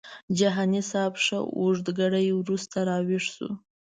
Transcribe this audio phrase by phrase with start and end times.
[0.37, 3.49] جهاني صاحب ښه اوږد ګړی وروسته راویښ شو.